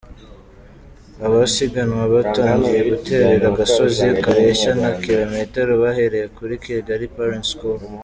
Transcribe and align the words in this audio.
Abasiganwa 1.25 2.03
batangiye 2.13 2.81
guterera 2.91 3.45
agasozi 3.51 4.03
kareshya 4.23 4.71
na 4.81 4.89
kilometero 5.03 5.71
bahereye 5.83 6.25
kuri 6.37 6.53
Kigali 6.65 7.05
Parents 7.15 7.49
School. 7.53 7.79